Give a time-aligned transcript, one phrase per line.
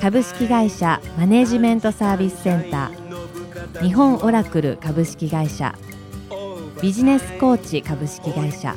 [0.00, 3.82] 株式会社マネジメントサービスセンター。
[3.82, 5.74] 日本オラクル株式会社。
[6.80, 8.74] ビジネスコーチ株式会社。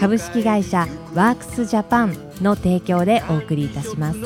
[0.00, 4.18] 株式会社ワークスジャパンの提供でお送りいたします。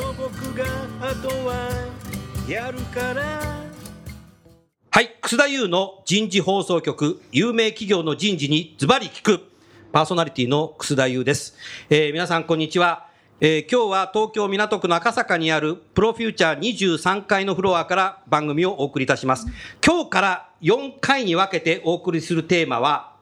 [4.90, 5.16] はい。
[5.20, 7.20] 楠田優の人事放送局。
[7.32, 9.40] 有名企業の人事にズバリ聞く。
[9.92, 11.56] パーソナリティの楠田優です、
[11.88, 13.09] えー皆さんこんにちは。
[13.42, 19.46] えー今日は東京港区の赤坂にあるプロフューチャー23階のフロアから番組をお送りいたします。
[19.82, 23.14] 今日から4回に分けてお送りするテーマは、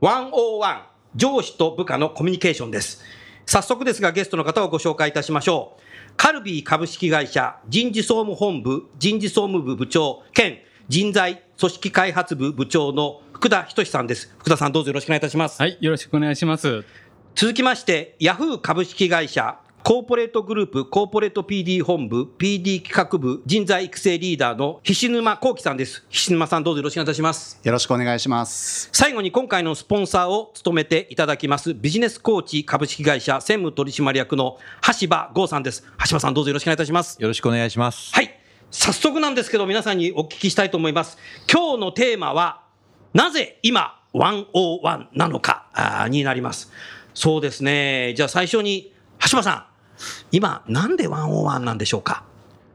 [0.00, 0.80] 101
[1.14, 3.04] 上司と部下のコミュニケーションです。
[3.46, 5.82] 早速ですがゲストの方をご紹介いたしましょう。
[6.16, 14.34] カルビー株式会社人事総務本部人事総務部部長兼人材組織開発部部長の福田仁さんです。
[14.40, 15.62] 福田さんどうぞよろしくお願いいたします。
[15.62, 16.84] はい、よろしくお願いします。
[17.34, 26.04] 続きまして、ヤフー株式会社、コーポレートグループ、コーポレート PD 本部、PD 企画部、人材育成リーダーの菱沼幸喜さんです。
[26.08, 27.60] 菱沼さんどうぞよろしくお願いいたします。
[27.62, 28.90] よろしくお願いします。
[28.92, 34.58] 最後に今回のスポンサーを務めていただきます、ビジネスコーチ株式会社専務取締役の
[35.00, 35.84] 橋場剛さんです。
[36.08, 37.16] 橋場さんどうぞよろしくお願いいたします。
[37.20, 38.12] よろしくお願いします。
[38.14, 38.34] はい。
[38.70, 41.16] 早速なんですけど、皆さんにお聞きしたいと思います。
[41.50, 42.62] 今日のテーマは、
[43.14, 46.70] なぜ今、101なのかになります。
[47.18, 48.14] そうですね。
[48.16, 48.92] じゃあ最初に、
[49.28, 49.64] 橋場さん。
[50.30, 52.22] 今、なんで101なんでしょうか？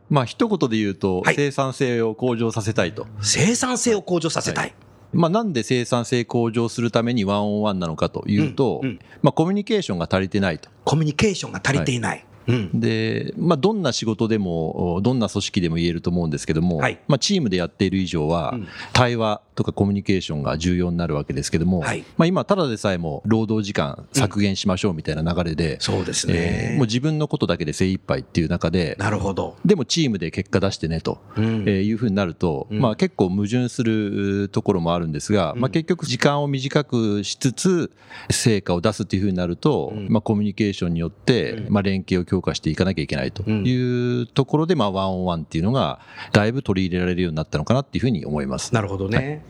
[0.09, 3.07] まあ一言で言うと、はい生産性を向上させたいと。
[3.21, 4.75] 生産性を向上させたい。
[5.13, 10.69] まあなんで生産性向上するためにワンオンワンなのかというと、うんうんまあコミュニケーションが足りてないと。
[10.83, 12.25] コミュニケーションが足りていない。
[12.45, 12.81] うん。
[12.81, 26.77] で、まあどんな仕事でも、どんな組織でも言えると思うんですけども、はいまあチームでやっている以上は、うん対話とかコミュニケーションが重要になるわけですけども、はいまあ今ただでさえも労働時間削減しましょうみたいな流れで、そうですえねー。
[26.77, 29.57] もう自分のことだけで精一杯っていう中で、なるほど。
[29.63, 37.91] でもチームで結果出してねと、うんえーいうふうになると、うんまあ、結構矛盾するところもあるんですが、まあ、結局時間を短くしつつ
[38.31, 45.99] 成果を出すっていうふうになると、うんまあ、コミュニケーションによって、うんまあ、連携を強化していかなきゃいけないというところで、まあ、ワンオンワンっていうのが
[46.31, 48.73] だいぶ取り入れられるようになったのかなっていうふうに思います。
[48.73, 49.42] なるほどね。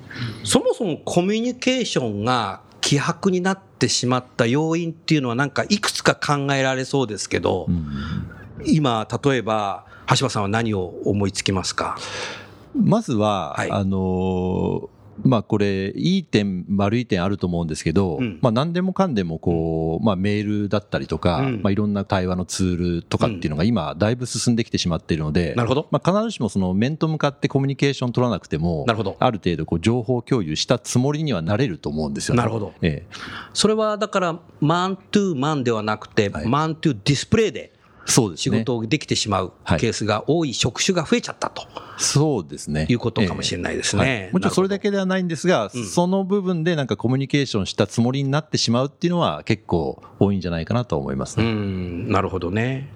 [0.43, 7.87] そもそもコミュニケーションが希薄になってしまった要因っていうのはなんかいくつか考えられそうですけど、うん。
[8.65, 9.85] 今、例えば、
[10.17, 11.97] 橋場さんは何を思いつきますか？
[12.75, 13.71] まずは、はい。
[13.71, 14.87] あのー
[15.21, 18.39] まあこれ、いい点、悪い点あると思うんですけど、うん。
[18.41, 21.61] まあ何でもかんでもこう、まあメールだったりとか、うん。
[21.61, 25.87] まあいろんな対話のツールとかっていうのが今、だいぶ進んできてしまっているので、なるほど。
[25.91, 29.15] まあ必ずしもその面と向かってコミュニケーション取らなくても、なるほど。
[29.19, 32.39] ある程度こう情報共有したつもりにはなれると思うんですよね。
[32.39, 32.73] なるほど。
[32.81, 33.15] ええ。
[33.53, 36.47] それはだから、マントゥーマンではなくて、はい。
[36.47, 37.72] マントゥーディスプレイで仕
[38.05, 38.59] そうですね。
[38.59, 42.85] 事をできてしまうはいケースが多い職種が増えちゃったとそうですね。
[42.89, 44.33] いうことかもしれないですはねい。
[44.33, 51.51] もちろんそれだけではないんですが、うんその部分でなんかコミュニケーションしたつもりになってしまうっていうのは結構多いんじゃないかなと思いますうね。
[51.51, 52.89] ん、なるほどね。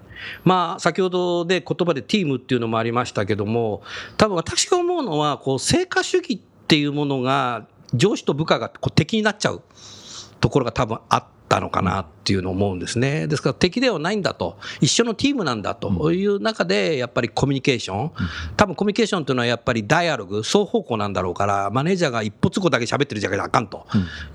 [0.44, 3.82] まあ、先ほどで言葉でティームっていうのもありましたけども、
[4.16, 9.62] 多分私が思うのは、こう、成果主義っていうものが、上司と部下がこう敵になっちゃう
[10.40, 11.24] ところが多分あっ
[11.58, 13.26] たのかなっていうのを思うんですね。
[13.26, 18.12] ですから敵ではないんだと、一緒のチームなんだという中で、やっぱりコミュニケーション、
[18.56, 23.86] 多分コミュニケーションというのはやっぱりダイアログ、双方向なんだろうから、マネージャーが一歩通行だけ喋ってるじゃあかんと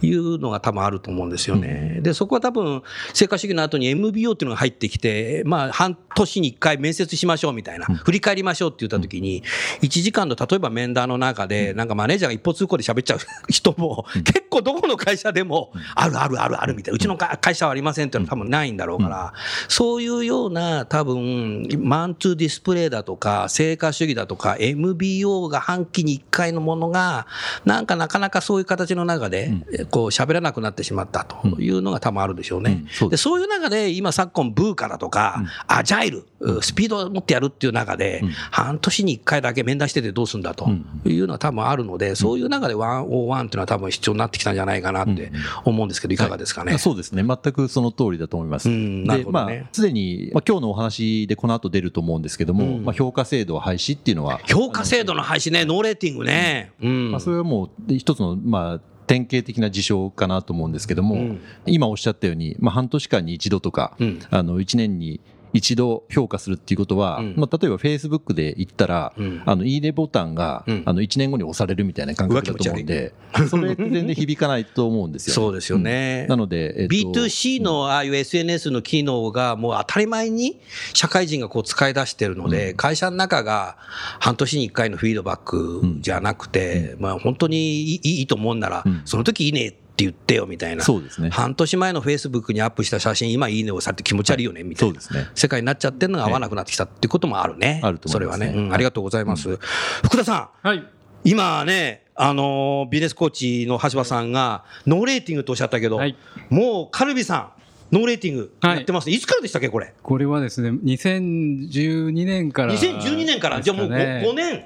[0.02, 2.00] いうのが多分あると思うんですよね。
[2.02, 2.82] で、そこは多分、
[3.14, 9.44] 成果主義の後に MBO っていうのが入ってきて、まあ、半年に1回面接しましょうみたいな、振り返りましょうって言った時に、
[9.82, 19.34] 1時間の例えば面談の中で、なんかマネージャーが一歩通行で喋っちゃう人も、結構どこの会社でも、あるあるあるあるみたいな、うちのか会社はありませんっていうのは多分ないんだろうから、
[19.68, 27.28] そういうような多分、マンツーディスプレイだとか、成果主義だとか、MBO が半期に1回のものが、
[27.66, 29.54] なんかなかなかそういう形の中で、
[29.92, 32.86] こう喋らなくなってしまったというのが多分あるでしょうね。
[33.10, 36.26] でそういう中で、今昨今、ブーカだとか、アジャイル、
[36.62, 40.70] スピードを持ってやるっていう中で、半年に1回だけ面談しててどうすんだと
[41.06, 45.32] いうのは多分あるので、そういう中でワンオーワンっていうのは多分必要になってきたんじゃないかなって
[45.64, 46.78] 思うんですけど、いかがですかね？
[46.78, 48.70] そうそうですね、全くその通りだと思います。
[48.70, 52.86] で、まあすでに、まあ、今日のお話でこの後出ると思うんですけども、うん。
[52.86, 56.72] まあ、評価制度廃止っていうのは、評価制度の廃止ね、ノーレーティングね。
[56.82, 57.12] うん。
[57.12, 61.42] まあ、それはもう一つの、まあ、典型的な事象かなと思うんですけども、うん。
[61.66, 64.20] 今おっしゃったように、まあ、半年間に一度とか、うん。
[64.30, 65.20] あの1年に
[65.54, 67.34] 一度評価するっていうことは、うん。
[67.38, 69.44] まあ、例えばフェイスブックで言ったら、うん。
[69.46, 70.84] あのいいねボタンが、うん。
[70.86, 73.14] あの1年後に押されるみたいな感覚だと思うんで、
[73.50, 76.26] それって全然響かないと思うんですよ、 そうですよね。
[76.28, 80.60] なので、えっと B2C のああいう SNS の機能がもう当たり前に
[80.94, 83.78] 社会人がこう使い出してるので、会社の中が
[84.20, 88.64] 半年に1回のフィードバックじゃなくて、まあ本当にいいと思うん。
[88.64, 90.84] ならうん、その時いいねって言ってよみたいな。
[90.84, 91.30] そうですね。
[91.30, 95.02] 半年前のフェイスブックにアップした写真、今いいねをされて気持ち悪いよねみたいうな。
[95.02, 95.32] そですね。
[95.36, 97.80] 世界になっちゃってるのが合わなくなってきたっていうこともあるね。
[97.84, 99.58] あるとそ思いますねれはね、うんありがとうございます。
[100.04, 100.84] 福田さん、はい。
[101.26, 106.16] 今ね、あのービジネスコーチの橋場さんが、 no rating とおっしゃったけど、はい
[106.50, 107.54] もうカルビーさ
[107.92, 109.94] ん、 no rating はいやってますね、い、つからでしたっけ、これ？
[110.02, 114.66] これはですね、2012年から、2012年から、じゃあもう 5, 5年。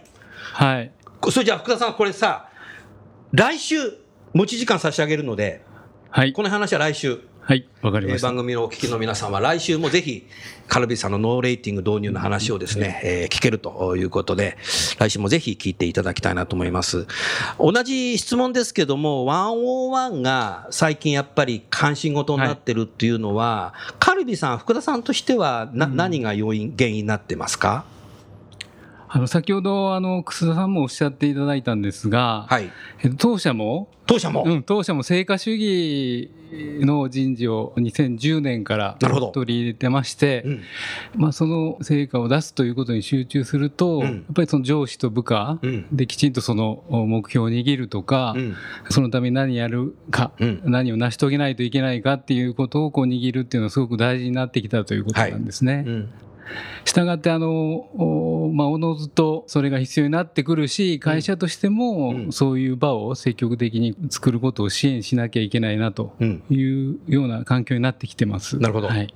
[0.53, 0.91] はい。
[1.29, 2.49] それじゃあ福田さん、これさ、
[3.33, 3.75] 来週、
[4.37, 5.63] 持ち時間差し上げるので、
[6.11, 6.31] はい。
[6.31, 7.67] この話は来週、はい。
[7.81, 8.27] わかりえーました。
[8.27, 10.27] 番組のお聞きの皆さんは来週もぜひ、
[10.67, 14.55] カルビさんのノーレーティング導入の話をですね、えー聞けるということで、
[14.99, 17.07] 来週もぜひ聞いていただきたいなと思います。
[17.59, 27.85] 同じ質問ですけども、101が最近やっぱり関心事になってるっていうのは、カルビさん、福田さんとしてはな、何が要因、原因になってますか？
[29.09, 32.69] あの、先ほど、あの、楠田さんもおっしゃっていただいたんですが、はい。
[33.03, 34.43] えっと当社も、当社も？
[34.45, 36.31] うん、当社も成果主義
[36.85, 38.97] の人事を2010年から
[39.33, 40.61] 取り入れてまして、うん。
[41.15, 44.01] まあ、その成果を出すということに集中すると、うん。
[44.03, 45.87] やっぱりその上司と部下うん。
[45.91, 48.55] できちんとその目標を握るとか、うん。
[48.89, 50.61] そのために何やるか、うん。
[50.65, 55.83] 何を成し遂げないといけないかっていうことをこう握るっていうのはすごく大事になってきたということなんですね。
[55.85, 56.09] うん
[56.85, 68.57] したがってあの、おまあ、おのずとそれが必要になってくるし、会社としてうんもそういう場を積極的に作ることを支援しなきゃいけないなとうんいうような環境になってきてます。
[68.59, 69.13] なるほどはい。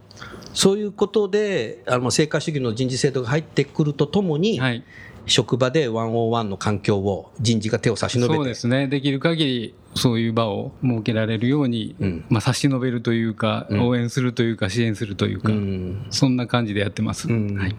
[0.53, 4.83] そういうことで、あの成果主義の人事制度が入ってくるとともに、はい。
[5.25, 8.35] 職場で101の環境を人事が手を差し伸べて。
[8.35, 8.87] そうですね。
[8.87, 12.25] できる限りそういう場を設けられるように、うん。
[12.29, 13.87] まあ、差し伸べるというか、うん。
[13.87, 16.05] 応援するというか、支援するというか、うん。
[16.09, 17.27] そんな感じでやってます。
[17.27, 17.57] うん。
[17.57, 17.75] はい。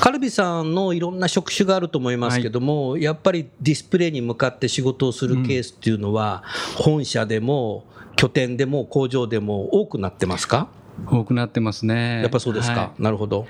[0.00, 6.44] カルビさんのいろんな職種があると思いますけども、やっぱりディスプレイに向かって仕事をするケースっていうのは、
[6.76, 7.84] 本社でも
[8.14, 10.68] 拠点でも工場でも多くなってますか、
[11.04, 12.22] 多くなってますね。
[12.22, 13.46] やっぱそうですか、はなるほど。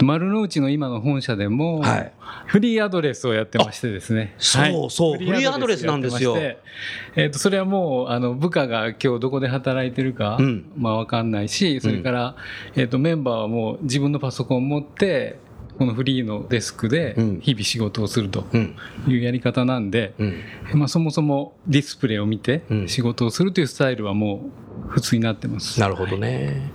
[0.00, 2.12] い丸の内の今の本社でも、はい。
[2.46, 4.34] フリーアドレスをやってましてですね。
[4.38, 4.90] そうはい。
[4.90, 6.36] そうフリーアドレスなんですよ。
[6.36, 10.70] えっ、と、それはもう、あの、部下が今日どこで働いてるか、うん。
[10.76, 12.36] まあわかんないし、それから、
[12.76, 15.38] えっ、と、メンバーはもう自分のパソコンを持って、
[15.78, 18.76] このフリーのデスクでうん日々仕事をするとうん
[19.08, 20.34] いうやり方なんで、うん
[20.74, 24.50] まあそもそもディスプレイを見てうん仕事をするというスタイルはも
[24.86, 25.80] う普通になってます。
[25.80, 26.72] なるほどね。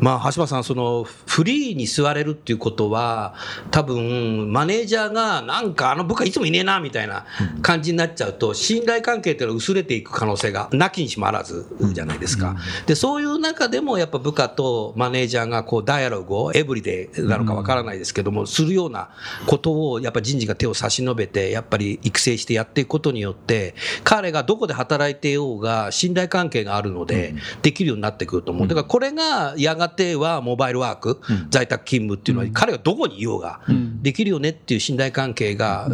[0.00, 3.34] まあ、橋場さん、その、フリーに座れるっていうことは、
[3.70, 7.26] 多分、マネージャーが、なんかあの部下いつもいねえな、みたいな
[7.62, 12.56] 感じになっちゃうと、信頼関係っていうのは薄れていく可能性が、なきにしもあらずじゃないですか。
[12.86, 19.10] で、そういう中でも、やっぱ部下とマネージャーが、こう、ダイアログを、エブリデイなのかわからないですけども、するような
[19.46, 28.68] ことを、やっぱ人事が手を差し伸べて、やっぱり育成してやっていくことによって、彼がどこで働いていようが、信頼関係があるので、できるようになってくると思う。
[28.68, 31.20] だからこれがやがてはモバイルワーク、
[31.50, 33.60] 在宅勤務っていうのは、彼がどこにいようが、
[34.02, 35.88] できるよねっていう信頼関係が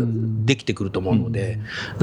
[0.45, 1.59] できてくると思うので、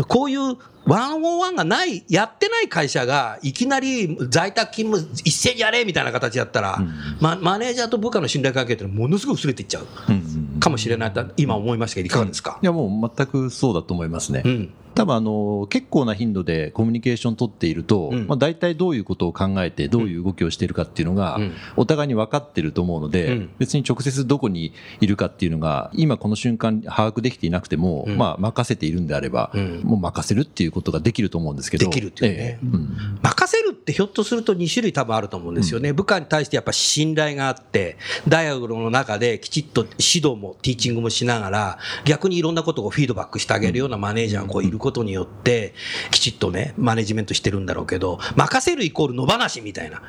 [0.08, 6.80] こういう101がない、やってない会社が、いきなり在宅勤務一斉にやれみたいな形だったら、
[7.20, 12.60] まマネージャーと部下の信頼関係ってのはものすごく薄れていっちゃううんうんかもしれないと、今思いましたけど、いかがですか？
[12.62, 14.44] いやもう全くそうだと思いますね。
[14.46, 14.74] うん。
[14.96, 18.28] 多分あの結構な頻度でコミュニケーション取っていると、うん。
[18.28, 21.54] まあ、大体どういうことを考えてどういう動きをしているかっていうのが、うん。
[21.76, 23.50] お互いに分かっていると思うので、うん。
[23.58, 24.72] 別に直接どこに
[25.02, 28.18] いるかっていうのが今この瞬間把握できていなくても、うん。
[28.18, 29.82] まあ、任せているんであれば、うん。
[29.84, 31.86] もう任せるっていうことができると思うんですけど。
[31.86, 32.38] できるっていうね。
[32.40, 32.66] ええ。
[32.66, 33.20] うん。
[33.22, 35.94] 任せるってひょっとすると2種類多分あると思うんですよね。
[35.94, 45.74] 部下に対してやっぱ信頼があって、ダイアログの中できちっと指導もティーチングもしながら、逆にいろんなことをフィードバックしてあげるようなマネージャーがこういることによって、
[46.12, 50.02] きちっとね、マネジメントしてるんだろうけど、任せるイコール野放しみたいな。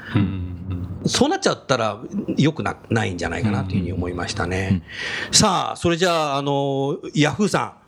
[1.06, 2.00] そうなっちゃったら
[2.38, 4.82] 良くなないんじゃないかなというふうに思いましたね。
[5.32, 7.84] さあ、それじゃあ、あの、ヤフーさん。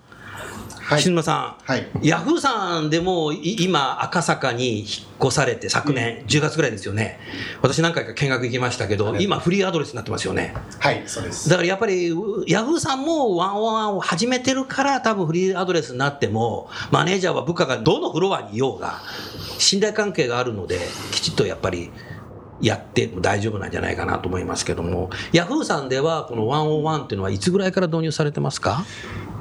[0.86, 4.88] はい篠村さん、はいヤフーさんでもい今、赤坂に引っ
[5.20, 7.18] 越されて、昨年、10月ぐらいですよね、
[7.60, 10.54] 私、何回か見学行きましたけど、今、フリーアドレスになってますよね。
[10.78, 11.48] はい、そうです。
[11.48, 12.10] だからやっぱり、
[12.46, 19.00] ヤフーさんもワンワンを始めてるから、多分フリーアドレスになっても、マネージャーは部下がどのフロアにいようが、
[19.58, 20.78] 信頼関係があるので、
[21.10, 21.90] きちっとやっぱり。
[22.60, 28.84] やっても大丈夫なんじゃないかなと思いますけども、ヤフーさんでは、このワンオンワンっていうのは、いつぐらいから導入されてますか？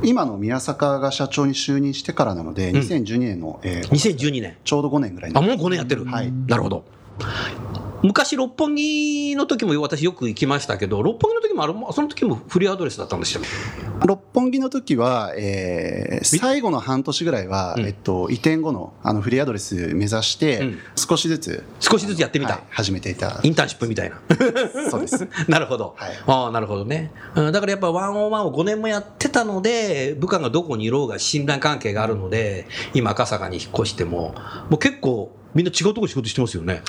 [0.04, 4.58] 今の宮坂が社長に就任してからなので、2012年の、えー ?2012 年。
[4.64, 6.06] ちょうど5年ぐらいにあ、もう5年やってる。
[6.06, 6.84] はいなるほど。
[8.06, 13.42] 昔、六本木の時も私よく行きましたけど、六本木の時もあその時もフリーアドレスだったんですよ。
[14.06, 24.20] 六本木の時は、えー最後の半年ぐらいは、うんえっと、移転後のあのフリーアドレス目指して、うん少しずつ少しずつやってみたはい始めていたインターンシップみたいな。
[24.90, 25.96] そうです なるほど。
[25.98, 27.12] はいああ、なるほどね。
[27.36, 34.36] うんだからやっぱワンオンワンを5年もやってたので、部下がどこにいろうが信頼関係があるので、今赤坂に引っ越しても、
[34.70, 36.84] もう結構みんな違うところ仕事してますよね。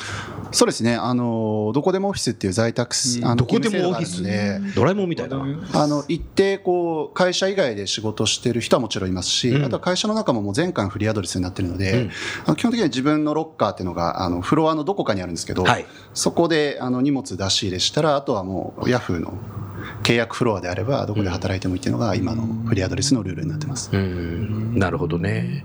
[0.51, 0.97] そうですね。
[0.97, 5.39] あのどこでもオフィスっていう在宅す、あのどこでもオフィスでドラえもんみたいな。
[5.73, 9.65] あの一定こう会社以外で仕事してる人はもちろんいますし、うん。
[9.65, 12.11] あとは会社の中ももう全館フリーアドレスになってるので、
[12.49, 12.57] うん。
[12.57, 15.87] 基本的には自分のロッカーっていうのがあのフロアのどこかにあるんですけど、はい。
[16.13, 19.39] そこであの荷物出し入れしたらあとはもうヤフーの
[20.03, 23.91] 契約フロアであればどこで働いてもいいっていうのが今のフリーアドレスのルールになってます。
[23.93, 25.65] うんなるほどね。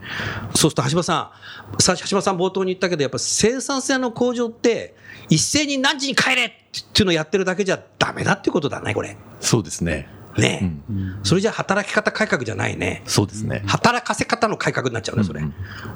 [0.55, 1.31] そうすると橋場さ
[1.77, 4.95] ん、さ橋場さん冒頭に言ったけど、やっぱ生産性の向上って、
[5.29, 6.51] 一斉に何時に帰れっ
[6.93, 9.17] ていうのをやってるだけじゃダメだっていうことだね、これ。
[9.39, 10.07] そうですね。
[10.37, 10.77] ね、
[11.23, 13.03] それじゃ働き方改革じゃないね。
[13.05, 13.63] そうですね。
[13.65, 15.41] 働かせ方の改革になっちゃうね、それ。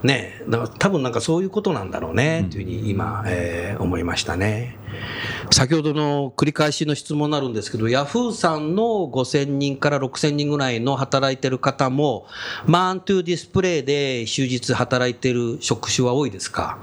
[0.03, 4.77] ねだから多分なんかそういうことなんだろうね、というふうに今、えー思いましたね。
[5.51, 12.25] 先ほどの繰り返しの質問になるんですけど、ヤフーさんの5000人から6000人ぐらいの働いてる方も、
[12.65, 16.77] マントゥーディスプレイで終日働いてる職種は多いですか？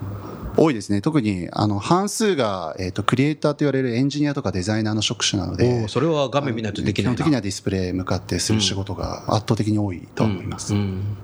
[0.57, 1.01] 多いですね。
[1.01, 7.17] 特にあの半数が、えー、とクリエイターと言われるエンジニアとかデザイナーの職種なのおでーそれは画面見ないとできないな。
[7.17, 10.75] 基本的にはディスプレイ向かってする仕事が圧倒的に多いと思います。
[10.75, 11.17] うん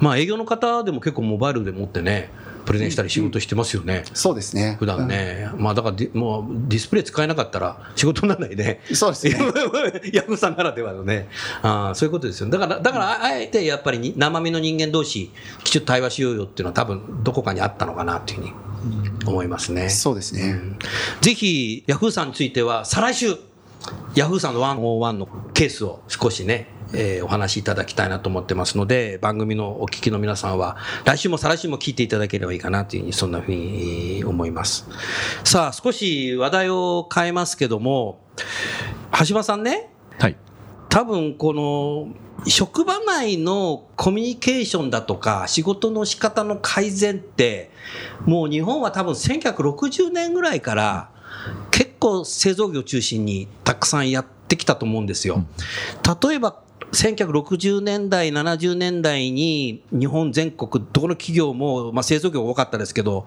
[0.00, 2.30] まあ営業の方でも結構モバイルで持ってね、
[2.72, 4.04] プレゼンしたり仕事してますよね。
[4.14, 8.80] そうですね普段ね、まあだからもうディスプレイ使えなかったら仕事にならないね。
[8.94, 9.32] そうですね
[10.12, 11.28] ヤフーさんならではのね、
[11.62, 12.48] あーそういうことですよ。
[12.48, 15.30] だから、だから、あえてやっぱりに生身の人間同士、
[15.64, 18.52] きちっと対話しようよっていうのは多分どこかにあったのかなというふうに
[19.26, 19.90] 思いますね。
[19.90, 20.60] そうですね、
[21.20, 23.36] ぜひ、ヤフーさんについては、再来週、
[24.14, 34.86] ヤフーさんの101のケースを少しね、えーお話しいただきたいなと思ってますので、番組のお聞きの皆さんは、来週も再来週も聞いていただければいいかなというふうに、そんなふうに思います。
[35.44, 38.20] さあ、少し話題を変えますけども、
[39.26, 40.36] 橋場さんね、はい。
[40.88, 42.08] 多分この
[42.46, 47.70] 職場内のコミュニケーションだとか仕事の仕方の改善って
[48.26, 51.10] もう日本は多分1960年ぐらいから
[51.70, 55.44] 結構製造業中心にたくさんやってきたと思うんですよ。
[56.22, 56.60] 例えば
[56.92, 63.24] 1960年代、70年代に日本全国どこの企業も、まあ、製造業多かったですけど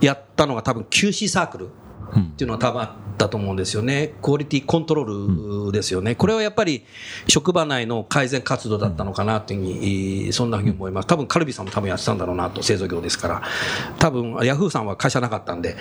[0.00, 1.68] やったのが多分 QC サークル。
[2.10, 4.14] っていうのは多分あったと思うんですよね。
[4.22, 6.14] クオリティコントロールですよね。
[6.14, 6.84] これはやっぱり
[7.26, 11.08] 職場内の改善活動だったのかなというふうに、そんなふうに思います。
[11.08, 13.42] 多分カルビさんも多分やってたんだろうなと、製造業ですから。
[13.98, 15.76] 多分ヤフーさんは会社なかったんで、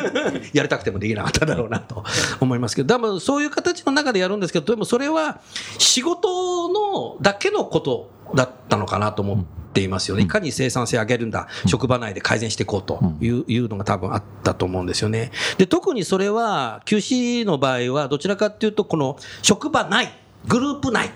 [0.52, 2.04] やりたくてもできなかっただろうなと
[2.40, 5.40] 思いますけど、多分そういう形の中でやるんですけど、でもそれは
[5.78, 10.22] 仕事のだけのことだったのかなと思っていますよね。
[10.22, 15.30] いかに生産性上げるんだ、職場内で改善していこうといういうのが多分あったと思うんですよね。
[15.58, 20.12] で、特にそれは、QC の場合は、どちらかっていうと、この職場内、
[20.46, 21.10] グループ内、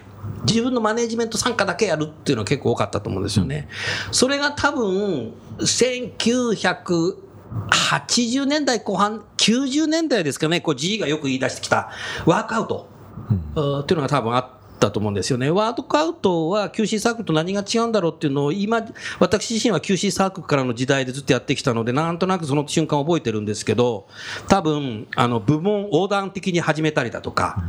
[0.47, 3.69] 自分のマネジメント参加だけやるっていうのは結構多かったと思うんですよね。
[4.11, 7.25] それが多分、1900
[7.71, 11.91] 80年代後半、90年代ですかね、こう GE がよく言い出してきた
[12.27, 12.89] ワークアウト、
[13.55, 14.49] うんっていうのが多分あっ
[14.85, 15.51] たと思うんですよね。
[15.51, 18.83] ワークアウトは QC サークルと何が違うんだろうっていうのを今、
[19.19, 24.07] 私自身は QC サークルからの時代でずっとやってきたので、なんとなくその瞬間覚えてるんですけど、
[24.49, 27.63] 多分、あの、部門横断的に始めたりだとか、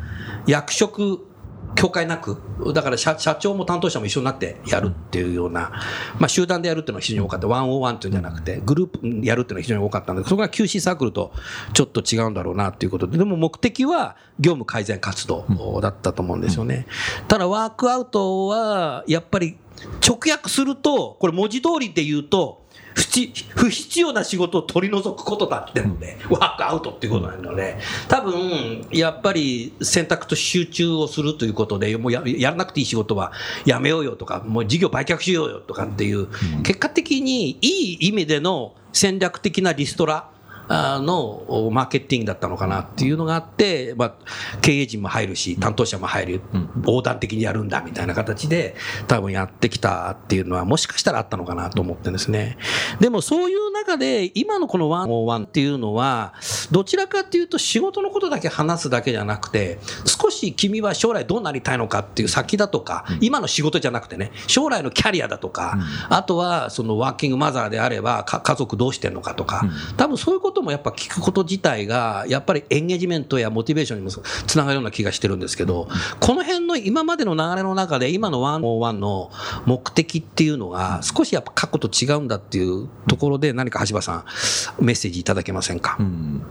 [0.48, 1.26] 役職、
[1.76, 2.42] 境界なく、
[2.74, 5.72] だから社長も担当者も一緒になってやるっていうような、
[6.20, 11.32] まあ、集団でやるっていうのは非常に多かった、ワンオーワンっていうんじゃなくて、グループやるっていうのは非常に多かったんで、そこが QC サークルと
[11.74, 15.46] ちょっと違うんだろうなっていうことで、でも目的は業務改善活動
[15.82, 16.88] だったと思うんですよね。
[17.28, 19.58] ただ、ワークアウトは、やっぱり
[20.06, 22.65] 直訳すると、これ文字通りで言うと、
[22.96, 27.78] 不必不必要な仕事を取り除くことだってので、ワークアウトっていうことなので、
[28.08, 33.34] 多分、やっぱり選択と集中をするということで、もうややらなくていい仕事は
[33.66, 36.28] やめようよとか、もう事業売却しようよとかっていう、
[36.64, 40.35] 結果的にいい意味での戦略的なリストラ、あ
[40.70, 44.14] のマーケティングだったのかなっていうのがあって、まあ、
[44.62, 46.42] 経営陣も入るし、担当者も入る、
[46.86, 48.76] 横断的にやるんだみたいな形で、
[49.08, 52.58] 多分やってきたっていうのは、もしかしたらあったのかなと思ってるんですね。
[53.00, 56.34] でもそういう中で、今のこの101っていうのは、
[56.72, 65.78] どちらかっていうと、仕事のことだけ話すだけじゃなくて、少し君は将来どうなりたいのかっていう先だとか、今の仕事じゃなくてね、将来のキャリアだとか、
[66.10, 69.64] あとはそのワーキングマザーであれば、か家族どうしてんのかとか、
[69.98, 75.88] 多分そういうこともやっぱ聞くこと自体が、やっぱりエンゲージメントやモチベーションにもつながるような気がしてるんですけど、
[76.20, 79.32] この辺の今までの流れの中で、今の101の
[79.66, 85.98] 目的っていうのが、少しやっぱ過去と違うんだっていうところで、何か橋場さん、メッセージいただけませんか？
[86.00, 86.42] うん。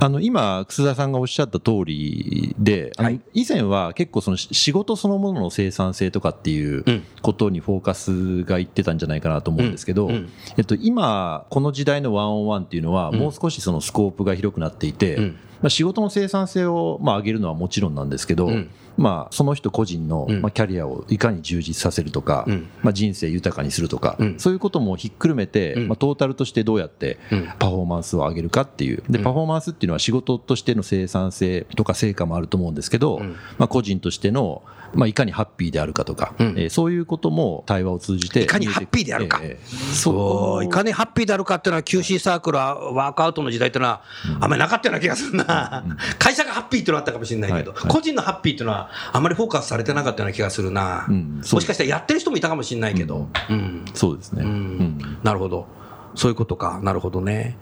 [0.00, 2.92] あの今、楠田さんがおっしゃった通りで、
[3.34, 7.02] 以前は結構その仕事そのものの生産性とかっていううん。
[7.22, 10.14] ことにフォーカスがいってたんじゃないかなと思うんですけど、うん。
[10.14, 10.28] うん。
[10.56, 13.18] えっと、今、この時代のワンオンワンっていうのは、うん。
[13.18, 15.36] もう少しそのスコープが広くなっていて、うん。
[15.62, 18.70] まあ、仕事の生産性をまあ上げるのはもちろんなんですけど、うん。
[18.96, 20.42] まあ、その人個人のうん。
[20.42, 22.68] まあキャリアをいかに充実させるとか、うん。
[22.82, 24.38] まあ、人生豊かにするとか、うん。
[24.38, 25.88] そういうこともひっくるめて、うん。
[25.88, 27.48] まあ、トータルとしてどうやってうん。
[27.58, 29.02] パフォーマンスを上げるかっていう。
[29.08, 29.24] でうん。
[29.24, 33.36] パフォーマンスっていうのは仕事としての生産性とか成果もあると思うんですけど、うん。
[33.58, 34.62] まあ、個人としての、
[34.94, 36.46] まあ、いかにハッピーであるかとか、うん。
[36.58, 39.40] えーそういうことも対話を通じていかにハッピーであるか。
[39.42, 40.64] ええそう。
[40.64, 44.02] いかにハッピーであるかっていうのは QC サークルはワークアウトの時代っていうのは
[44.40, 45.84] あんまりなかったような気がするな、
[46.18, 47.92] 会社がハッピーっていうのはあったかもしれないけど、はいはい。
[47.92, 51.36] 個人のハッピーっていうのはあんまりフォーカスされてなかったような気がするな、うん。
[51.38, 53.84] もしかしたらやってる人もいたかもしれないけど、うん。
[53.94, 54.50] そうですね、うん。
[54.50, 55.18] うん。
[55.22, 55.66] なるほど。
[56.14, 56.80] そういうことか。
[56.82, 57.56] なるほどね。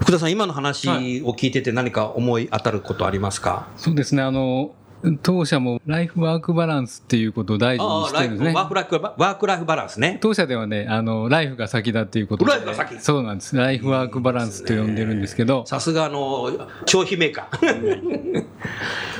[0.00, 4.74] 福田さん今の話を聞いてて何か思い当たることありますか、そうですね、あの、
[5.22, 8.52] 当社もライフワークバランスっていうことを大事にしてるんですね。
[8.54, 10.18] ワークライフワークライフバランスね。
[10.20, 12.50] 当社ではね、あの、ライフが先だっていうことで。
[12.50, 13.00] ライフが先。
[13.00, 13.56] そうなんです。
[13.56, 18.44] ライフワークバランスと呼んでるんですけど、さすがあの消費メーカー。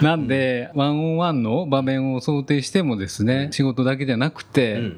[0.03, 4.93] なんで、ワンオンワンの場面を想定してもですね、仕事だけじゃなくて、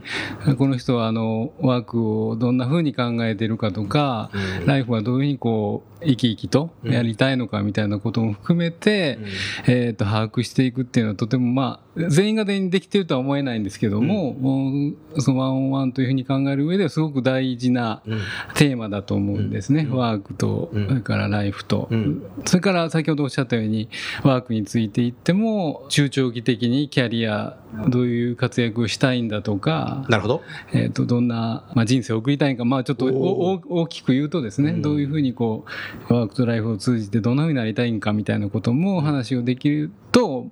[0.58, 4.66] この人はあの、ワークをどんな風に考えてるかとか、うん。
[4.66, 9.18] ライフはどういうふうにこう、生き生きとやりたいのかみたいなことも含めて、
[9.66, 18.20] えっ、と、把握していくっていうのはとてもまあ、全員が全員できてるとは思えないんですけども、もうそのワンオンワンというふうに考える上ではすごく大事なうん。
[18.54, 19.86] テーマだと思うんですね。
[19.90, 20.88] ワークと、うん。
[20.88, 22.22] それからライフと、うん。
[22.44, 23.88] それから先ほどおっしゃったように、
[24.22, 27.56] ワークについていっても、中長期的にキャリア、
[27.88, 30.42] どういう活躍をしたいんだとか、なるほど。
[30.72, 35.64] えっ、と、どんな、まあ、人生を送りたいんか、まあ、ちょっと大きく言うとですね、どういうふうにこ
[36.08, 40.50] う、ワークとライフを通じてどんなふうになりたいんかみたいなことも話をできると、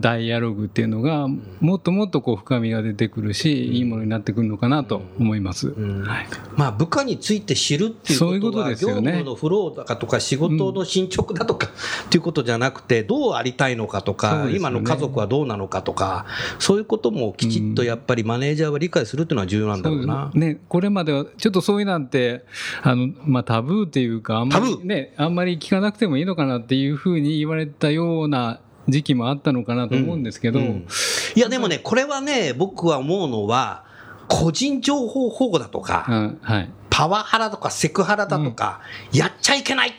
[0.00, 1.28] ダイアログっていうのが、
[1.60, 5.68] もっともっとこう深みが出てくるし、いいものになってくるのかなと思います。
[5.68, 6.02] ん。
[6.02, 6.26] はい。
[6.56, 11.68] まあ、部下について知るっていうことは業務のフローだかとか仕事の進捗だとか
[12.06, 16.26] っていうことじゃなくてどうありたいのかとか、今の家族はどうなのかとか
[16.58, 20.30] そういうこともきちっとやっぱりマネージャーは理解するっていうのは重要なんだろうな。
[20.32, 22.44] そうね、これまではちょっとそういうなんて
[22.82, 30.86] あの、まあ、タブーっていうかあんまり、ね、あんまり聞かなくてもいいのかなっていうふうに言われたような時期もあったのかなと思うんですけど、うん
[31.34, 33.84] いやでもねこれはね僕は思うのは
[34.28, 38.80] 個人情報保護だとか、うんはい、パワハラとかセクハラだとか、
[39.12, 39.94] やっちゃいけない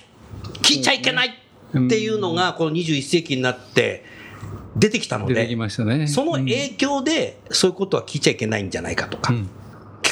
[0.62, 1.32] 聞いちゃいけないっ
[1.90, 4.06] ていうのがこの21世紀になって
[4.76, 6.08] 出てきたのでね。
[6.08, 9.50] その影響でそういうことは聞いちゃいけないんじゃないかとか、うん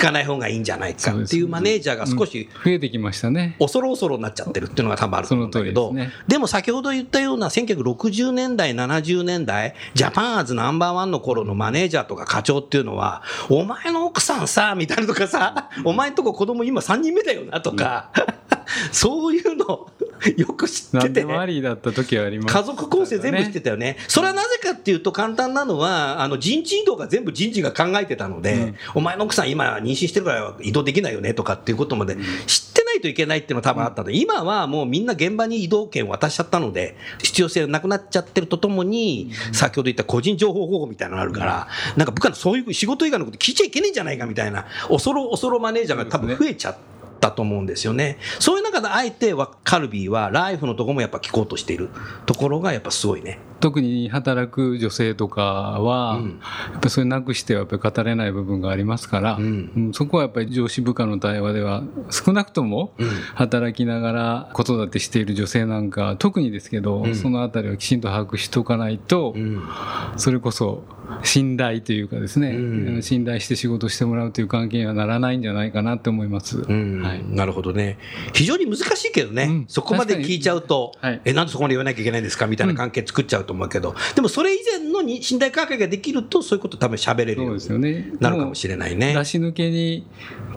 [0.02, 3.56] 聞かない方がいいんじゃないかっていうマネージャーが少し増えてきましたね。
[3.60, 5.94] 恐る恐るになっちゃってるっていうのが多分あると思うんだけど、
[6.28, 18.12] でも先ほど言ったような1960年代、70年代、ジャパンアーズナンバーワンの頃のマネージャーとか課長っていうのは、お前の奥さんさ、みたいなのとかさ、お前んとこ子供今3人目だよなとか、
[18.92, 19.88] そういうの
[20.38, 21.24] よく知ってて。
[21.24, 21.62] 何で。
[21.62, 23.98] だった時はあります、家族構成全部知ってたよね。
[24.08, 34.10] それはなぜかっていうと簡単なのは、あの人事異動が全部人事が考えてたので、お前の奥さん今妊娠してるから移動できないよねとかっていうことまで知ってないといけないっていうのは多分あったの。
[34.10, 46.92] で、今はもうみんな現場に移動権渡しちゃったので、必要性がなくなっちゃってるとともに、先ほど言った個人情報保護みたいなのがあるから、なんか部下のそういう仕事以外のこと聞いちゃいけねえんじゃないかみたいな、恐ろ恐ろマネージャーが多分増えちゃって。
[47.22, 48.18] だと思うんですよね。
[48.40, 51.90] そういう中であえてはカルビーはライフのとこもやっぱ聞こうとしている
[52.26, 53.40] ところがやっぱすごいね。
[53.62, 56.30] 特に働く女性とかは、うん。
[56.30, 59.72] やっぱりそれなくしてはやっぱり語れない部分がありますから、うん。
[59.76, 63.08] うんそこはやっぱり上司部下の対話では少なくともうん。
[63.36, 67.16] 働きながら子育てしている女性なんか特にですけど、うん。
[67.16, 69.62] そのあたりはきちんと把握しておかないと、うん。
[70.18, 70.84] それこそ
[71.24, 76.60] 信頼というかですね、信頼して仕事してもらうという関係にはならないんじゃないかなって思います。
[76.60, 77.02] うん。
[77.02, 77.24] はい。
[77.28, 78.00] なるほどね。
[78.34, 79.66] 非常に難しいけどね、うん。
[79.68, 81.22] そこまで聞いちゃうと、はい。
[81.26, 82.48] え、なんでそこまで言わなきゃいけないんですか？
[82.48, 88.20] みたいな関係作っちゃうと思うけど、でもそれ以前のに信頼関係ができると、そういうこと多分喋れるように。
[88.20, 89.14] なるかもしれないね。
[89.14, 90.06] 出し抜けに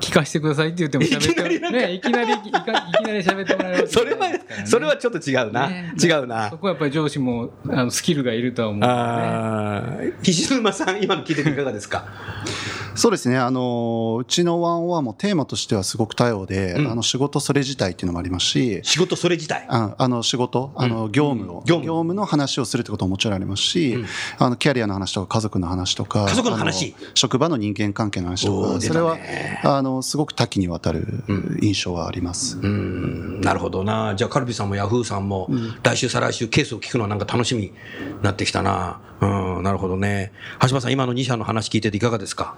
[0.00, 4.26] 聞かせてくださいって言っても喋っていきなりいきなりいきいきなり喋ってもらえるそれは
[4.64, 5.68] それはちょっと違うな。
[5.68, 6.58] ね違うなそ。
[6.58, 8.86] こはやっぱり上司もあのスキルがいるとは思うね。
[8.86, 12.06] あー菱沼さん、今の聞いてていかがですか？
[12.94, 16.90] そうですね、あのうちのワンオワンもテーマとしてはすごく多様で、うん。
[16.90, 19.66] あの仕事それ自体っていうのもありますし、仕事それ自体？
[19.68, 21.84] ああの仕事、あの業務を、業務。
[21.84, 24.06] 業務の話をするってことももちろんありますし、うん。
[24.38, 26.94] あのキャリアの話とか家族の話とか、家族の話？
[27.14, 29.18] 職場の人間関係の話とか、それは
[29.62, 31.24] あのすごく多岐にわたる
[31.60, 32.58] 印象はあります。
[32.58, 33.40] うん。
[33.40, 34.14] なるほどな。
[34.14, 35.48] じゃあ、カルビさんもヤフーさんも、
[35.82, 37.72] 来週、再来週、ケースを聞くのはなんか楽しみに
[38.22, 39.00] なってきたな。
[39.20, 39.26] う
[39.60, 40.32] ん、なるほどね。
[40.62, 42.54] 橋場さん、今の2社の話聞いてていかがですか？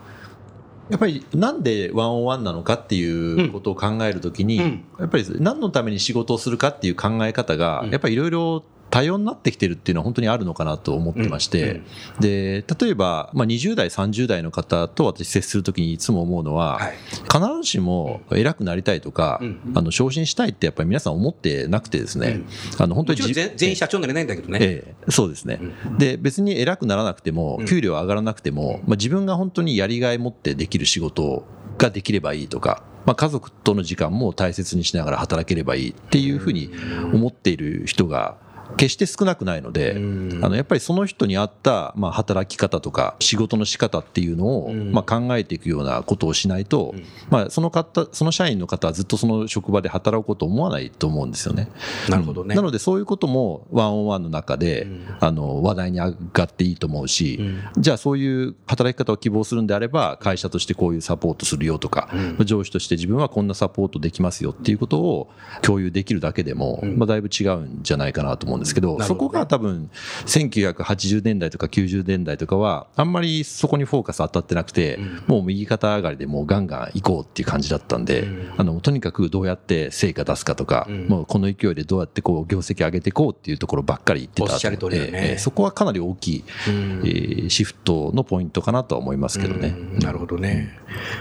[0.89, 4.85] やっぱりなんでワンオンワンなのかっていうことを考えるときに、うん。
[5.01, 8.65] やっぱり何のために仕事をするかっていう考え方がうん、やっぱりいろいろ
[8.97, 11.83] 多様になってきてるっていうのは本当にあるのかなと思ってまして、
[12.19, 16.97] で例えば、まあ、20代、30代の方と私接するときにいつも思うのは、はい。
[17.31, 22.41] 必ずしも偉くなりたいとか、うんあの昇進したいってやっぱり皆さん思ってなくてですね、
[22.79, 24.59] あの本当に全全員社長になれないんだけどね。
[24.63, 25.61] ええ、そうですね、
[25.99, 27.67] で別に偉くならなくてもうん。
[27.67, 31.45] 給料上がらなくても、まあ、自分が本当にやりがい持ってできる仕事
[31.77, 36.71] ができればいいとか、まあ、家族との時間も大切にしながら働ければいいっていうふうに
[37.13, 38.39] 思っている人が
[38.77, 40.45] 決して少なくないので、うん。
[40.45, 44.93] あのやっぱりその人に合った、まあ、働き方とか仕事の仕方っていうのを、うん。
[44.93, 47.05] まあ、考えていくようなことをしないと、うん。
[47.31, 51.69] まあ、その方その社員の方はずっとその職場で働くことを思わないと思うんですよね。
[52.09, 52.55] なるほどね。
[52.55, 55.07] なのでそういうこともワンオンワンの中で、うん。
[55.21, 57.43] あの話題に上がっていいと思うし、う
[57.79, 57.83] ん。
[57.83, 62.47] じゃあそういう働き方を希望するんであれば会社としてこういうサポートするよとか、うん。
[62.47, 65.31] 上司として自分はこんなサポートできますよっていうことを
[65.63, 66.99] 共有できるだけでも、うん。
[66.99, 69.91] まあ、だいぶ違うんじゃないかなと思うんですけど、そこが多分
[70.27, 75.23] 1980年代とか90年代とかはあんまりそこにフォーカス当たってなくて、うん。
[75.27, 78.55] もう右肩上がりでもうガンガン行こうっていう感じだったんで、うん。
[78.59, 81.09] あのとにかくどうやって成果出すかとか、うん。
[81.09, 85.37] もうこの勢いでどうやってこう業績上げていこうっていうところばっかり言ってたおっしゃる通りだね。
[85.39, 87.03] そこはかなり大きい、うん。
[87.05, 89.69] えーシフトのポイントかなとは思いますけどね。
[89.69, 90.79] うんなるほどね。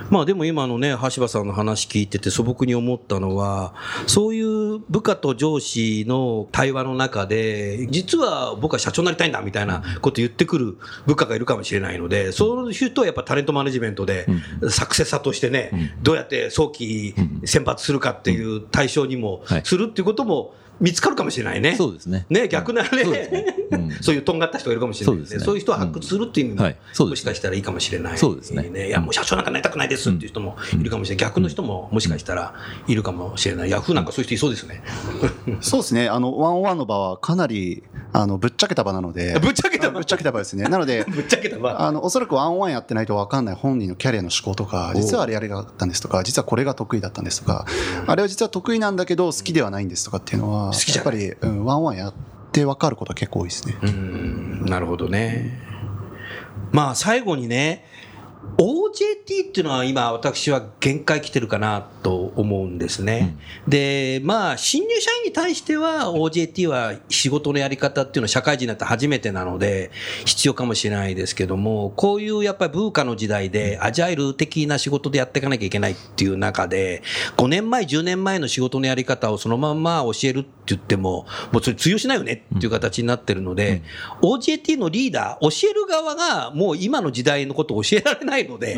[0.10, 3.74] まあでも今のね、橋場さんの話聞いてて素朴に思ったのは、
[4.06, 14.28] そういう部下と上司の対話の中で、実は僕は社長になりたいんだみたいなこと言ってくる部下がいるかもしれないので、そういう人はやっぱタレントマネジメントで、
[14.70, 17.14] サクセサとしてね、どうやって早期
[17.46, 19.62] 選抜するかっていう対象にもはい。
[19.64, 21.76] するっていうことも見つかるかもしれないね。
[21.76, 22.26] そうですね。
[22.30, 23.56] ね、逆なね、そうね。
[23.72, 23.92] うん。
[24.02, 25.46] そういうとんがった人がいるかもしれないので、そうですね。
[25.46, 26.76] そういう人を発掘するっていう意味も、はい。
[26.94, 27.32] そうもですね。
[27.32, 28.88] しかしたらいいかもしれない、そうですね。
[28.88, 31.26] いや、もう社長なんかなりたくないですっていう人もいるかもしれない。
[31.26, 32.54] 逆の人ももしかしたら
[32.88, 33.70] いるかもしれない。
[33.70, 34.84] ヤフーなんかそういう人いそうですね。
[35.62, 37.84] そうですね、あの、ワンオンワンの場はかなり、
[38.14, 39.96] あの、ぶっちゃけた場なので、 ぶっちゃけた場？
[39.96, 40.66] ぶっちゃけた場ですね。
[40.66, 41.82] なので、ぶっちゃけたば。
[41.82, 43.56] あの、おそらくワンオンワンやってないと分かんない。
[43.56, 47.66] 本人のキャリアの思考とか、実はあれやりがあったんですとか、実はこれが得意だったんですとか、
[48.08, 52.14] あれは実は得意なんだけど好きではないんですとかっていうのは、きじゃないやっぱり、うん、ワンワンやっ
[52.52, 53.76] て分かることは結構多いですね。
[53.82, 55.52] うん、なるほどね。
[56.72, 57.86] まあ最後にね、
[58.58, 63.36] OJT っていうのは今私は限界来てるかなと思うんですね。
[63.68, 69.92] で、まあ新入社員に対しては OJT は仕事のやり方っていうのは社会人になって初めてなので
[70.26, 77.04] 必要かもしれないですけども、こういうやっぱり文化の時代でアジャイル的な仕事でやっていかなきゃいけないっていう中で、
[77.36, 83.82] 5年前、10年前の仕事のやり方をそのまんま教えるって言っても、もうそれ通用しないよねっていう形になってるので、
[84.22, 88.78] OJT のリーダー、教える側がもう今の時代のことを教えられないので、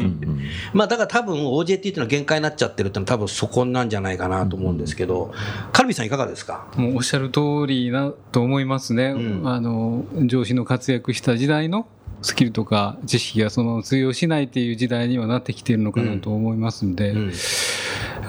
[0.74, 5.34] まあだから多分 OJT っていうのは限界になっちゃってるっていうのは多分そこなんじゃないかなと思うんですけど、
[5.72, 6.68] カルビさんいかがですか？
[6.76, 11.88] もうおっしゃる通りなと思いますね、うんあの上司の活躍した時代の
[12.22, 17.32] スキルとか知識がその通用しないっていう時代にはなってきているのかなと思いますんで、うん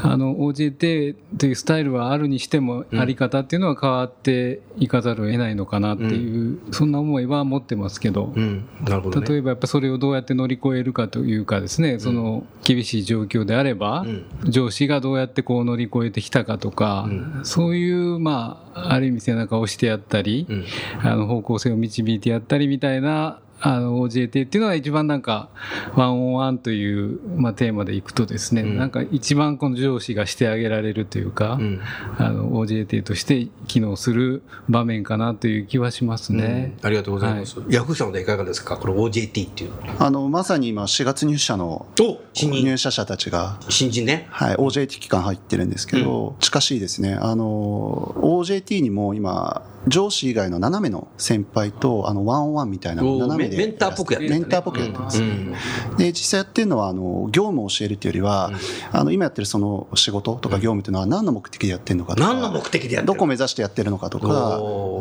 [0.03, 8.33] あの OJT というスタイルはあるにしても、うんあり方っていうのは変わっていかざるを得ないのかなっていう、そんな思いは持ってますけど。
[8.35, 14.51] 例えばやっぱそれをどうやって乗り越えるかというかですね、その厳しい状況であれば、うん。
[14.51, 17.41] 上司がどうやってこう乗り越えてきたかとか、うん。
[17.45, 20.65] そういう、まあ、ある意味背中を押してやったり、うん。
[21.03, 25.49] あの方向性を導いてやったりみたいなあの OJT っていうのが一番なんか
[25.95, 31.81] ワンオンワンという、まあ、テーマでいくとですね、うんなんか一番この上司がしてあげられるというか、うん
[32.19, 36.77] あの OJT として機能する場面かなという気はしますね。
[36.83, 37.57] ありがとうございます。
[37.69, 38.77] ヤフーさんはいかがですか？
[38.77, 39.71] この OJT っていう。
[39.99, 44.27] あのまさに今4月入社のお新人入社者たちが新人ね。
[44.31, 47.15] はい、OJT 期間入ってるんですけど、近しいですね。
[47.21, 55.23] あの、OJT にも今、上司以外の斜めの先輩と、あの、ワンオンワンみたいなの斜めでメンターっぽくやってるメンターっぽくやってます。
[55.23, 55.55] うん
[55.97, 58.51] で、実際やってるのは、あの、業務を教えるっていうよりは、
[58.93, 64.29] あの、今やってるその仕事とか業務っていうのは何の目的でやってるのかとか、何の目的でやってるどこ目指してやってるのかとか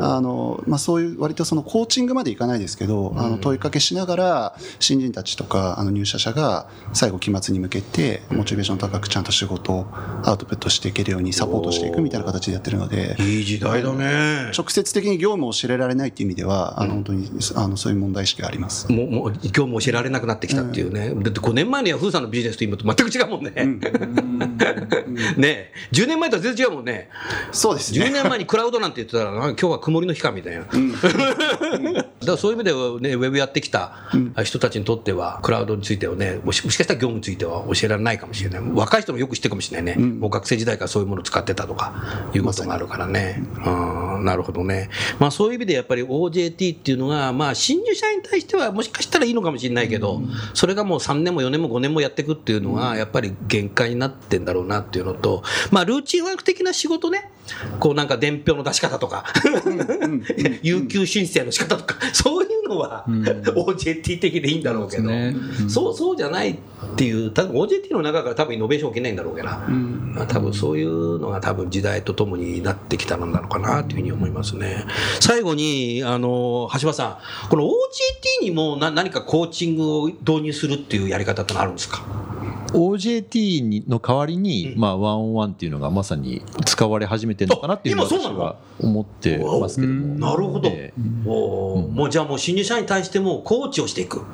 [0.00, 9.86] あの、まあ、そういう割とそのコーチングまでいかないですけど、あの、問いかけしながら、新人たちとか、あの、入社者が最後期末に向けて、モチベーション高くちゃんと仕事を
[10.24, 14.52] アウトプットしていけるようにサポートしていくみたいな形でやってるので、いい時代だね。
[14.56, 18.90] 直接的に業務を教えられないっていう意味では、あの、本当に、あの、そういう問題意識があります。
[18.90, 21.10] もう、もう、今日も教えられなくなってきたっていうね。
[21.10, 23.52] だって5年前のヤフーさんのビジネスと今と全く違うもんね。
[25.36, 27.08] ねえ、10年前とは全然違うもんね。
[27.52, 28.10] 10そうですね。
[28.10, 30.64] 年前にクラウドなんて言ってたら、今日は曇りの日かみたいな。
[30.68, 33.92] だからそういう意味ではね、ウェブやってきた
[34.44, 38.62] 人たちにとっては、クラウドについてはね、もしもしかしたら業務については教えられないかもしれない。
[38.74, 40.02] 若い人もよく知ってるかもしれないね。
[40.02, 41.94] もう学生時代からそういうものを使ってたとか、
[42.34, 43.42] いうことがあるからね。
[43.64, 44.90] うん、なるほどね。
[45.18, 50.20] まあそういう意味でやっぱり OJT っていうのが、まあ新入社員に対してはもしかしたらいいのかもしれないけど、
[50.54, 57.30] それがもう3年も4年も5年もやっていくっていうのは、やっぱり限界になってんだろうなっていうのと、まあルーチンワーク的な仕事ね、
[57.80, 59.24] こうなんか伝票の出し方とか、
[60.62, 65.34] 有給申請の仕方とか、そういうのは OJT 的でいいんだろうけど、ね。
[65.62, 65.70] うん。
[65.70, 66.56] そうそうじゃないっ
[66.96, 74.84] ていう、多分 OJT の中から多分イノベーション起きないんだろうけど、まあ多分そういうのが多分時代とともになってきたのなのかなというふうに思いますね。
[75.20, 82.02] 最後に、あの、橋場さん、この OJT にもな何かコーチングを導入するっていうやり方ってのあるんですか？
[82.72, 88.44] OJT にの代わりに、まあ、ワンオンワンっていうのがまさに使われ始めてるのかなっていうのはあ今そうなの？
[88.44, 90.18] 私は思ってますけども。
[90.18, 90.68] なるほど。
[90.68, 90.92] え
[91.26, 91.88] おー。
[91.88, 94.24] もうじゃあもう新入社員に対してもコーチをしていく。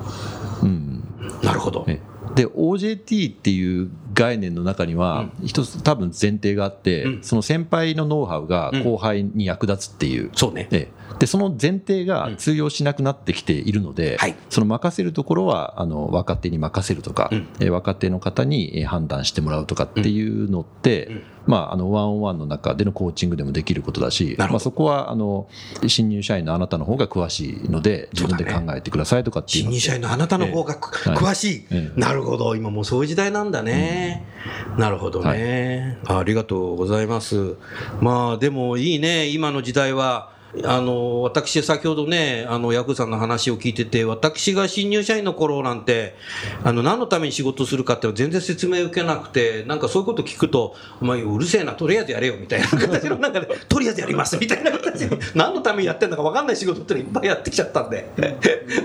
[0.63, 1.05] えうん。
[1.43, 1.85] なるほど。
[1.85, 2.01] ね
[2.35, 7.23] で OJT っていう概念の中には一つ多分前提があって、うん。
[7.23, 10.69] その先輩のノウハウが後輩に役立つっていう、そうね。
[10.73, 14.37] ええでその前提が通用しなくなってきているので、はい。
[14.51, 17.49] その任せるところはあの若手に任せるとか、うん。
[17.61, 21.23] えー若手の方にえー判断してもらうとかっていうのって、うん。
[21.47, 25.47] まあ、あのワンオンワンの中でのコーチングでもできることだし、まあ、そこはあの
[25.87, 29.81] 新入社員のあなたの方が詳しいので自分で考えてくださいとかっていうのって。
[29.81, 31.19] 新入社員のあなたの方がく、はい。
[31.19, 32.01] 詳しい、ええ。
[32.01, 32.57] なるほど。
[32.57, 34.25] 今もうそういう時代なんだね。
[34.79, 36.19] なるほどね、あ。
[36.19, 37.57] ありがとうございます。
[38.01, 39.29] まあでもいいね。
[39.29, 46.15] 今の時代は、あの、私先ほどね、あの、ヤフーさんの話を聞いてて、私が新入社員の頃なんて、
[46.63, 58.09] あの、何のために仕事するかって全然説明受けなくて、なんかそういうこと聞くと、お前うるせえな、とりあえずやれよ、みたいな形の中で、とりあえずやります、みたいな形で、何のためにやってんのか分かんない仕事ってのいっぱいやってきちゃったんで、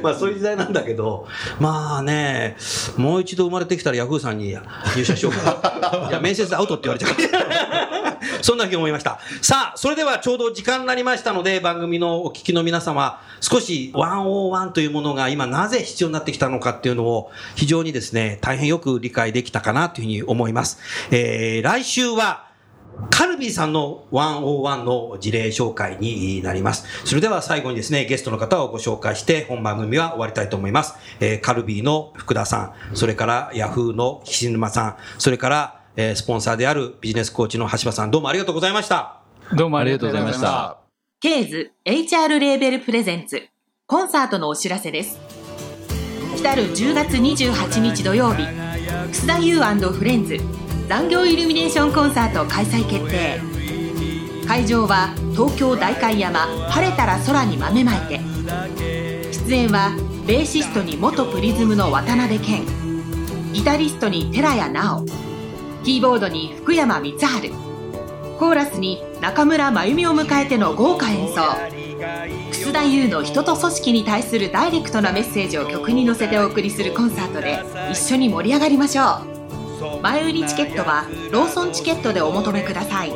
[0.01, 1.27] まあそういう時代なんだけど、
[1.59, 2.57] まあね、
[2.97, 4.57] もう一度生まれてきたらヤフーさんに
[4.95, 6.09] 入社しようかな。
[6.09, 7.88] いや、面接アウトって言われちゃう。
[8.43, 9.19] そんなふうに思いました。
[9.41, 20.79] さあ、それではちょうど時間になりましたので、番組のお聞きの皆様、少し101というものが今なぜ必要になってきたのかっていうのを非常にですね、大変よく理解できたかなというふうに思います。
[21.11, 22.49] えー、来週は、
[23.11, 26.85] カルビーさんの101の事例紹介になります。
[27.05, 30.95] それでは最後にですね、ゲストの方をご紹介して本番組は終わりたいと思います。
[31.19, 39.21] えーカルビーの福田さん、それからヤフーの岸沼さん、それから、えースポンサーであるビジネスコーチの橋場さん、どうもありがとうございました。
[39.55, 40.77] どうもあありりがとうございまました。
[41.19, 43.47] ケーズ HR レーベルプレゼンツ。
[43.87, 45.19] コンサートのお知らせです。
[46.37, 48.45] 来る10月28日土曜日
[49.11, 50.37] 楠田優フレンズ
[50.87, 53.39] 残業イルミネーションコンサート開催決定。
[54.47, 58.21] 会場は東京代官山晴れたら空に豆まいて。
[59.47, 59.91] 出演は
[60.25, 62.63] ベーシストに元プリズムの渡辺謙。
[63.51, 65.05] ギタリストに寺谷直
[65.83, 67.53] キーボードに福山光晴。
[68.37, 71.41] コーラスに中村真由美を迎えての豪華演奏。
[72.51, 80.01] 楠田優の人と組織に対するダイレクトなメッセージを曲に乗せてお送りするコンサートで一緒に盛り上がりましょう。
[80.01, 83.11] 前売りチケットはローソンチケットでお求めください。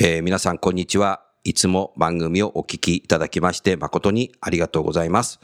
[0.00, 1.27] えー皆さんこんにちは。
[1.48, 5.40] いつも番組をお聞きいただきまして誠にありがとうございます。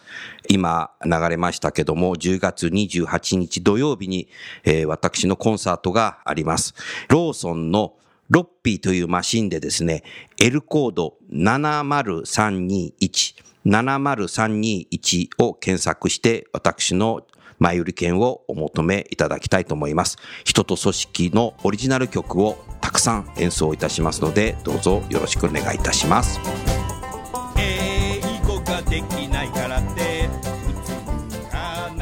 [0.51, 4.29] 今流れましたけども、10月28日土曜日に、
[4.65, 6.75] えー私のコンサートがあります。
[7.09, 7.95] ローソンの
[8.29, 10.03] ロッピーというマシンでですね、
[10.39, 17.27] L コード70321、70321を検索して私の
[17.59, 20.19] 前売り券をお求めいただきたいと思います。
[20.45, 26.41] 人と組織のオリジナル曲をたくさん演奏いたしますので、どうぞよろしくお願いいたします。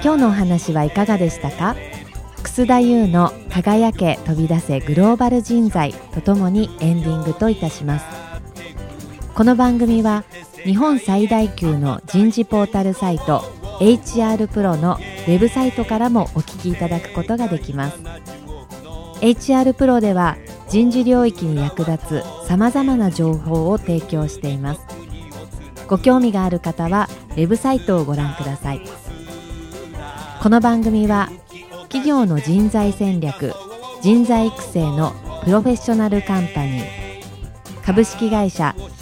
[0.04, 1.76] 今日のお話はいかがでしたか？
[2.42, 8.04] 楠田優の「輝け飛び出せグローバル人材」とともにエンディングといたします
[9.34, 10.24] この番組は
[10.64, 13.40] 日本最大級の人事ポータルサイト
[13.81, 17.98] HR プロのウェブサイトからもお聞きいただくことができます。
[19.20, 20.37] HR プロでは
[20.68, 24.81] 人事領域に役立つさまざまな情報を提供しています。
[25.88, 28.81] ご興味がある方はウェブサイトをご覧ください。
[30.42, 31.31] この番組は
[31.85, 33.53] 企業の人材戦略
[34.01, 35.12] 人材育成の
[35.44, 37.03] プロフェッショナルカンパニー
[37.85, 38.77] 株式会社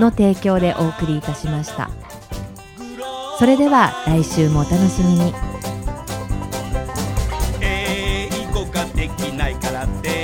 [0.00, 1.90] の提供でお送りいたしました。
[3.38, 5.34] それでは来週もお楽しみに。
[7.60, 10.23] 英語ができないからって。